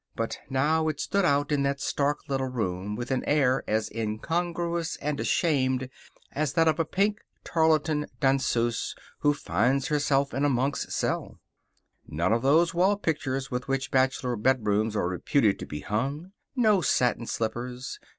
But 0.15 0.39
now 0.49 0.87
it 0.87 0.99
stood 0.99 1.25
out 1.25 1.51
in 1.51 1.61
that 1.61 1.79
stark 1.79 2.27
little 2.27 2.47
room 2.47 2.95
with 2.95 3.11
an 3.11 3.23
air 3.25 3.63
as 3.67 3.87
incongruous 3.93 4.95
and 4.97 5.19
ashamed 5.19 5.91
as 6.31 6.53
that 6.53 6.67
of 6.67 6.79
a 6.79 6.85
pink 6.85 7.19
tarlatan 7.43 8.07
danseuse 8.19 8.95
who 9.19 9.35
finds 9.35 9.89
herself 9.89 10.33
in 10.33 10.43
a 10.43 10.49
monk's 10.49 10.91
cell. 10.91 11.39
None 12.07 12.33
of 12.33 12.41
those 12.41 12.73
wall 12.73 12.97
pictures 12.97 13.51
with 13.51 13.67
which 13.67 13.91
bachelor 13.91 14.35
bedrooms 14.35 14.95
are 14.95 15.07
reputed 15.07 15.59
to 15.59 15.67
be 15.67 15.81
hung. 15.81 16.31
No 16.55 16.81
satin 16.81 17.27
slippers. 17.27 17.99